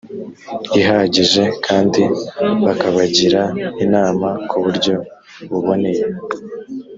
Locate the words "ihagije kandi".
0.79-2.01